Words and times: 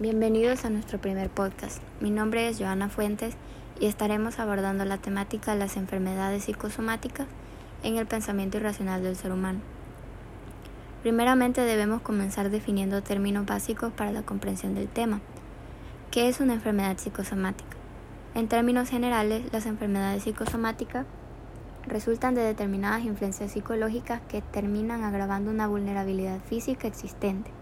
Bienvenidos 0.00 0.64
a 0.64 0.70
nuestro 0.70 1.00
primer 1.00 1.30
podcast. 1.30 1.80
Mi 2.00 2.10
nombre 2.10 2.48
es 2.48 2.58
Joana 2.58 2.88
Fuentes 2.88 3.36
y 3.78 3.86
estaremos 3.86 4.40
abordando 4.40 4.84
la 4.84 4.98
temática 4.98 5.52
de 5.52 5.60
las 5.60 5.76
enfermedades 5.76 6.42
psicosomáticas 6.42 7.28
en 7.84 7.96
el 7.96 8.04
pensamiento 8.04 8.56
irracional 8.56 9.04
del 9.04 9.14
ser 9.14 9.30
humano. 9.30 9.60
Primeramente 11.02 11.60
debemos 11.60 12.02
comenzar 12.02 12.50
definiendo 12.50 13.04
términos 13.04 13.46
básicos 13.46 13.92
para 13.92 14.10
la 14.10 14.22
comprensión 14.22 14.74
del 14.74 14.88
tema. 14.88 15.20
¿Qué 16.10 16.28
es 16.28 16.40
una 16.40 16.54
enfermedad 16.54 16.98
psicosomática? 16.98 17.76
En 18.34 18.48
términos 18.48 18.90
generales, 18.90 19.44
las 19.52 19.64
enfermedades 19.64 20.24
psicosomáticas 20.24 21.06
resultan 21.86 22.34
de 22.34 22.42
determinadas 22.42 23.04
influencias 23.04 23.52
psicológicas 23.52 24.22
que 24.28 24.42
terminan 24.42 25.04
agravando 25.04 25.52
una 25.52 25.68
vulnerabilidad 25.68 26.40
física 26.40 26.88
existente. 26.88 27.52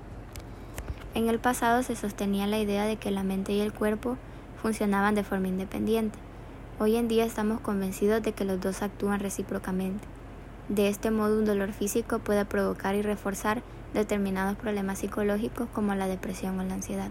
En 1.15 1.29
el 1.29 1.39
pasado 1.39 1.83
se 1.83 1.95
sostenía 1.95 2.47
la 2.47 2.59
idea 2.59 2.87
de 2.87 2.97
que 2.97 3.11
la 3.11 3.23
mente 3.23 3.53
y 3.53 3.61
el 3.61 3.75
cuerpo 3.75 4.17
funcionaban 4.63 5.15
de 5.15 5.25
forma 5.25 5.49
independiente. 5.49 6.19
Hoy 6.79 6.97
en 6.97 7.07
día 7.07 7.27
estamos 7.27 7.61
convencidos 7.61 8.23
de 8.23 8.33
que 8.33 8.47
los 8.47 8.63
dos 8.63 8.81
actúan 8.81 9.21
recíprocamente. 9.21 10.09
De 10.71 10.89
este 10.89 11.11
modo, 11.11 11.39
un 11.39 11.45
dolor 11.45 11.73
físico 11.73 12.19
puede 12.19 12.47
provocar 12.47 12.95
y 12.95 13.03
reforzar 13.03 13.63
determinados 13.93 14.57
problemas 14.57 15.01
psicológicos 15.01 15.69
como 15.75 15.95
la 15.95 16.07
depresión 16.07 16.59
o 16.59 16.65
la 16.65 16.75
ansiedad. 16.75 17.11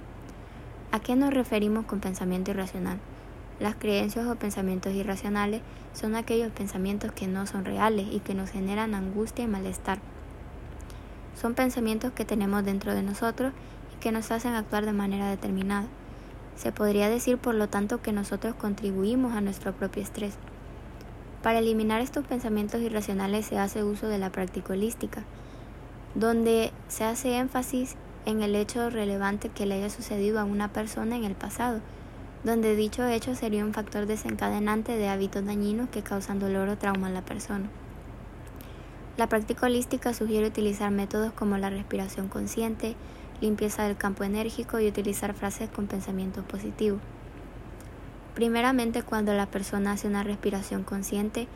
¿A 0.91 0.99
qué 0.99 1.15
nos 1.15 1.31
referimos 1.31 1.85
con 1.85 1.99
pensamiento 1.99 2.49
irracional? 2.49 2.97
Las 3.59 3.75
creencias 3.75 4.25
o 4.25 4.35
pensamientos 4.35 4.93
irracionales 4.93 5.61
son 5.93 6.15
aquellos 6.15 6.51
pensamientos 6.51 7.11
que 7.11 7.27
no 7.27 7.45
son 7.45 7.65
reales 7.65 8.07
y 8.11 8.20
que 8.20 8.33
nos 8.33 8.49
generan 8.49 8.95
angustia 8.95 9.45
y 9.45 9.47
malestar. 9.47 9.99
Son 11.39 11.53
pensamientos 11.53 12.11
que 12.13 12.25
tenemos 12.25 12.65
dentro 12.65 12.95
de 12.95 13.03
nosotros 13.03 13.53
que 14.01 14.11
nos 14.11 14.31
hacen 14.31 14.53
actuar 14.53 14.85
de 14.85 14.91
manera 14.91 15.29
determinada. 15.29 15.87
Se 16.57 16.73
podría 16.73 17.07
decir, 17.07 17.37
por 17.37 17.55
lo 17.55 17.69
tanto, 17.69 18.01
que 18.01 18.11
nosotros 18.11 18.53
contribuimos 18.55 19.34
a 19.34 19.39
nuestro 19.39 19.71
propio 19.71 20.03
estrés. 20.03 20.34
Para 21.41 21.59
eliminar 21.59 22.01
estos 22.01 22.26
pensamientos 22.26 22.81
irracionales 22.81 23.45
se 23.45 23.57
hace 23.57 23.85
uso 23.85 24.09
de 24.09 24.17
la 24.17 24.29
práctica 24.29 24.73
holística, 24.73 25.23
donde 26.15 26.73
se 26.89 27.05
hace 27.05 27.37
énfasis 27.37 27.95
en 28.26 28.41
el 28.41 28.57
hecho 28.57 28.89
relevante 28.89 29.48
que 29.48 29.65
le 29.65 29.76
haya 29.76 29.89
sucedido 29.89 30.41
a 30.41 30.43
una 30.43 30.67
persona 30.67 31.15
en 31.15 31.23
el 31.23 31.35
pasado 31.35 31.79
donde 32.43 32.76
dicho 32.76 33.05
hecho 33.05 33.35
sería 33.35 33.63
un 33.63 33.73
factor 33.73 34.07
desencadenante 34.07 34.98
de 34.98 35.09
hábitos 35.09 35.45
dañinos 35.45 35.89
que 35.89 36.01
causan 36.01 36.39
dolor 36.39 36.70
o 36.70 36.77
trauma 36.77 37.07
a 37.07 37.11
la 37.11 37.21
persona. 37.21 37.70
La 39.17 39.27
práctica 39.27 39.67
holística 39.67 40.13
sugiere 40.13 40.48
utilizar 40.48 40.89
métodos 40.89 41.33
como 41.33 41.57
la 41.57 41.70
respiración 41.70 42.29
consciente, 42.29 42.95
limpieza 43.41 43.84
del 43.84 43.97
campo 43.97 44.23
enérgico 44.23 44.79
y 44.79 44.87
utilizar 44.87 45.34
frases 45.34 45.70
con 45.70 45.87
pensamiento 45.87 46.43
positivo. 46.43 46.99
Primeramente, 48.35 49.03
cuando 49.03 49.33
la 49.33 49.48
persona 49.48 49.91
hace 49.91 50.07
una 50.07 50.23
respiración 50.23 50.83
consciente, 50.83 51.48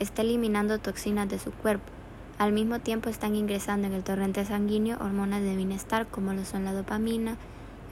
está 0.00 0.22
eliminando 0.22 0.78
toxinas 0.78 1.28
de 1.28 1.38
su 1.38 1.52
cuerpo. 1.52 1.92
Al 2.38 2.52
mismo 2.52 2.80
tiempo 2.80 3.08
están 3.08 3.36
ingresando 3.36 3.86
en 3.86 3.92
el 3.92 4.02
torrente 4.02 4.44
sanguíneo 4.44 4.98
hormonas 4.98 5.42
de 5.42 5.54
bienestar 5.54 6.08
como 6.08 6.32
lo 6.32 6.44
son 6.44 6.64
la 6.64 6.72
dopamina, 6.72 7.36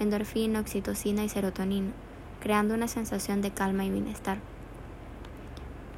endorfina, 0.01 0.59
oxitocina 0.59 1.23
y 1.23 1.29
serotonina 1.29 1.93
creando 2.43 2.75
una 2.75 2.89
sensación 2.89 3.41
de 3.41 3.53
calma 3.53 3.85
y 3.85 3.91
bienestar. 3.91 4.39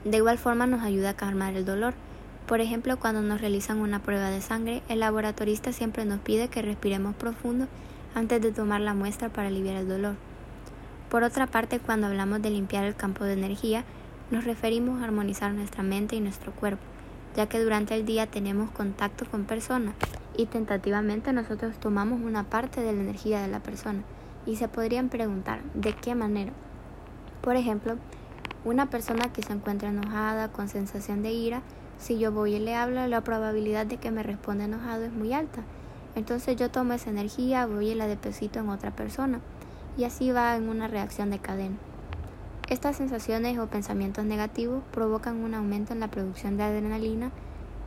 De 0.05 0.19
igual 0.19 0.37
forma 0.37 0.67
nos 0.67 0.83
ayuda 0.83 1.11
a 1.11 1.17
calmar 1.17 1.57
el 1.57 1.65
dolor. 1.65 1.95
Por 2.47 2.61
ejemplo, 2.61 2.99
cuando 2.99 3.23
nos 3.23 3.41
realizan 3.41 3.79
una 3.79 4.01
prueba 4.01 4.29
de 4.29 4.43
sangre, 4.43 4.83
el 4.89 5.01
laboratorista 5.01 5.73
siempre 5.73 6.05
nos 6.05 6.21
pide 6.21 6.49
que 6.49 6.61
respiremos 6.61 7.15
profundo 7.15 7.69
antes 8.15 8.43
de 8.43 8.53
tomar 8.53 8.83
la 8.83 8.93
muestra 8.93 9.31
para 9.31 9.49
aliviar 9.49 9.77
el 9.77 9.89
dolor. 9.89 10.17
Por 11.09 11.23
otra 11.23 11.47
parte, 11.47 11.81
cuando 11.81 12.07
hablamos 12.07 12.43
de 12.43 12.51
limpiar 12.51 12.85
el 12.85 12.95
campo 12.95 13.25
de 13.25 13.33
energía, 13.33 13.85
nos 14.31 14.45
referimos 14.45 15.01
a 15.01 15.05
armonizar 15.05 15.53
nuestra 15.53 15.83
mente 15.83 16.17
y 16.17 16.21
nuestro 16.21 16.53
cuerpo, 16.53 16.83
ya 17.35 17.47
que 17.47 17.61
durante 17.61 17.95
el 17.95 18.05
día 18.05 18.27
tenemos 18.27 18.71
contacto 18.71 19.25
con 19.25 19.45
personas 19.45 19.95
y 20.37 20.47
tentativamente 20.47 21.33
nosotros 21.33 21.77
tomamos 21.79 22.21
una 22.21 22.45
parte 22.45 22.81
de 22.81 22.93
la 22.93 23.01
energía 23.01 23.41
de 23.41 23.49
la 23.49 23.61
persona 23.61 24.03
y 24.45 24.57
se 24.57 24.69
podrían 24.69 25.09
preguntar 25.09 25.63
de 25.75 25.95
qué 25.95 26.15
manera. 26.15 26.53
Por 27.41 27.57
ejemplo, 27.57 27.97
una 28.65 28.91
persona 28.91 29.33
que 29.33 29.43
se 29.43 29.53
encuentra 29.53 29.89
enojada 29.89 30.49
con 30.49 30.69
sensación 30.69 31.23
de 31.23 31.33
ira, 31.33 31.63
si 31.99 32.19
yo 32.19 32.33
voy 32.33 32.55
y 32.57 32.59
le 32.59 32.75
hablo, 32.75 33.07
la 33.07 33.23
probabilidad 33.23 33.87
de 33.87 33.97
que 33.97 34.11
me 34.11 34.23
responda 34.23 34.65
enojado 34.65 35.05
es 35.05 35.13
muy 35.13 35.33
alta. 35.33 35.63
Entonces 36.15 36.57
yo 36.57 36.71
tomo 36.71 36.93
esa 36.93 37.11
energía, 37.11 37.67
voy 37.67 37.91
y 37.91 37.95
la 37.95 38.07
deposito 38.07 38.61
en 38.61 38.69
otra 38.69 38.91
persona 38.91 39.41
y 39.97 40.05
así 40.05 40.31
va 40.31 40.57
en 40.57 40.69
una 40.69 40.89
reacción 40.89 41.31
de 41.31 41.39
cadena. 41.39 41.77
Estas 42.69 42.97
sensaciones 42.97 43.59
o 43.59 43.67
pensamientos 43.67 44.25
negativos 44.25 44.83
provocan 44.91 45.45
un 45.45 45.55
aumento 45.55 45.93
en 45.93 46.01
la 46.01 46.09
producción 46.09 46.57
de 46.57 46.65
adrenalina, 46.65 47.31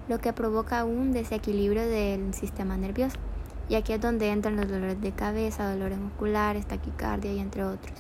lo 0.08 0.20
que 0.20 0.34
provoca 0.34 0.86
un 0.86 1.12
desequilibrio 1.12 1.84
del 1.84 2.34
sistema 2.34 2.78
nervioso. 2.78 3.18
Y 3.70 3.76
aquí 3.76 3.94
es 3.94 4.00
donde 4.00 4.30
entran 4.30 4.56
los 4.56 4.68
dolores 4.70 5.02
de 5.02 5.12
cabeza, 5.12 5.70
dolores 5.70 5.98
musculares, 5.98 6.66
taquicardia 6.66 7.34
y 7.34 7.40
entre 7.40 7.66
otros. 7.66 7.92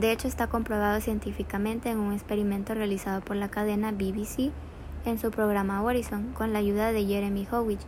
De 0.00 0.12
hecho, 0.12 0.28
está 0.28 0.46
comprobado 0.46 0.98
científicamente 1.02 1.90
en 1.90 1.98
un 1.98 2.14
experimento 2.14 2.72
realizado 2.72 3.20
por 3.20 3.36
la 3.36 3.50
cadena 3.50 3.92
BBC 3.92 4.50
en 5.04 5.18
su 5.18 5.30
programa 5.30 5.82
Horizon 5.82 6.32
con 6.32 6.54
la 6.54 6.58
ayuda 6.60 6.90
de 6.90 7.04
Jeremy 7.04 7.46
Howich. 7.52 7.82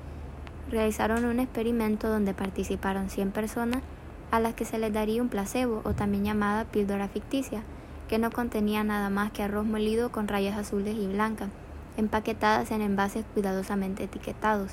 Realizaron 0.70 1.24
un 1.24 1.40
experimento 1.40 2.10
donde 2.10 2.34
participaron 2.34 3.08
100 3.08 3.30
personas 3.30 3.82
a 4.30 4.40
las 4.40 4.52
que 4.52 4.66
se 4.66 4.78
les 4.78 4.92
daría 4.92 5.22
un 5.22 5.30
placebo 5.30 5.80
o 5.84 5.94
también 5.94 6.26
llamada 6.26 6.66
píldora 6.66 7.08
ficticia, 7.08 7.62
que 8.10 8.18
no 8.18 8.30
contenía 8.30 8.84
nada 8.84 9.08
más 9.08 9.32
que 9.32 9.42
arroz 9.42 9.64
molido 9.64 10.12
con 10.12 10.28
rayas 10.28 10.58
azules 10.58 10.94
y 10.98 11.06
blancas, 11.06 11.48
empaquetadas 11.96 12.72
en 12.72 12.82
envases 12.82 13.24
cuidadosamente 13.32 14.04
etiquetados 14.04 14.72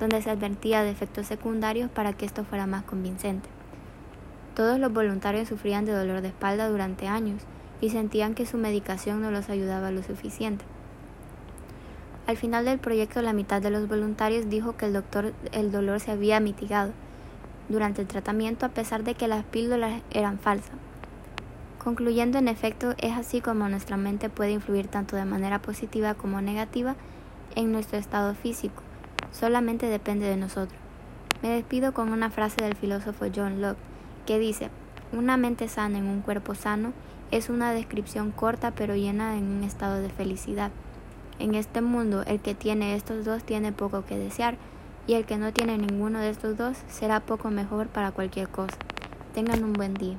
donde 0.00 0.20
se 0.22 0.30
advertía 0.30 0.82
de 0.82 0.90
efectos 0.90 1.28
secundarios 1.28 1.88
para 1.88 2.14
que 2.14 2.26
esto 2.26 2.44
fuera 2.44 2.66
más 2.66 2.82
convincente. 2.82 3.53
Todos 4.54 4.78
los 4.78 4.92
voluntarios 4.92 5.48
sufrían 5.48 5.84
de 5.84 5.92
dolor 5.92 6.20
de 6.20 6.28
espalda 6.28 6.68
durante 6.68 7.08
años 7.08 7.42
y 7.80 7.90
sentían 7.90 8.34
que 8.34 8.46
su 8.46 8.56
medicación 8.56 9.20
no 9.20 9.30
los 9.30 9.50
ayudaba 9.50 9.90
lo 9.90 10.02
suficiente. 10.02 10.64
Al 12.26 12.36
final 12.36 12.64
del 12.64 12.78
proyecto, 12.78 13.20
la 13.20 13.32
mitad 13.32 13.60
de 13.60 13.70
los 13.70 13.88
voluntarios 13.88 14.48
dijo 14.48 14.76
que 14.76 14.86
el, 14.86 14.92
doctor, 14.92 15.34
el 15.52 15.72
dolor 15.72 16.00
se 16.00 16.12
había 16.12 16.40
mitigado 16.40 16.92
durante 17.68 18.02
el 18.02 18.08
tratamiento 18.08 18.64
a 18.64 18.70
pesar 18.70 19.04
de 19.04 19.14
que 19.14 19.28
las 19.28 19.44
píldoras 19.44 20.02
eran 20.10 20.38
falsas. 20.38 20.76
Concluyendo, 21.82 22.38
en 22.38 22.48
efecto, 22.48 22.94
es 22.98 23.12
así 23.12 23.40
como 23.40 23.68
nuestra 23.68 23.96
mente 23.96 24.30
puede 24.30 24.52
influir 24.52 24.88
tanto 24.88 25.16
de 25.16 25.26
manera 25.26 25.60
positiva 25.60 26.14
como 26.14 26.40
negativa 26.40 26.96
en 27.56 27.72
nuestro 27.72 27.98
estado 27.98 28.34
físico 28.34 28.82
solamente 29.34 29.86
depende 29.86 30.26
de 30.26 30.36
nosotros. 30.36 30.78
Me 31.42 31.50
despido 31.50 31.92
con 31.92 32.12
una 32.12 32.30
frase 32.30 32.62
del 32.62 32.76
filósofo 32.76 33.26
John 33.34 33.60
Locke 33.60 33.93
que 34.24 34.38
dice, 34.38 34.70
una 35.12 35.36
mente 35.36 35.68
sana 35.68 35.98
en 35.98 36.06
un 36.06 36.20
cuerpo 36.20 36.54
sano 36.54 36.92
es 37.30 37.48
una 37.48 37.72
descripción 37.72 38.30
corta 38.30 38.72
pero 38.72 38.94
llena 38.94 39.36
en 39.36 39.44
un 39.44 39.64
estado 39.64 40.00
de 40.00 40.08
felicidad. 40.08 40.70
En 41.38 41.54
este 41.54 41.80
mundo 41.80 42.22
el 42.26 42.40
que 42.40 42.54
tiene 42.54 42.94
estos 42.94 43.24
dos 43.24 43.44
tiene 43.44 43.72
poco 43.72 44.04
que 44.04 44.18
desear 44.18 44.56
y 45.06 45.14
el 45.14 45.26
que 45.26 45.36
no 45.36 45.52
tiene 45.52 45.76
ninguno 45.78 46.20
de 46.20 46.30
estos 46.30 46.56
dos 46.56 46.76
será 46.88 47.20
poco 47.20 47.50
mejor 47.50 47.88
para 47.88 48.12
cualquier 48.12 48.48
cosa. 48.48 48.76
Tengan 49.34 49.62
un 49.64 49.72
buen 49.72 49.94
día. 49.94 50.16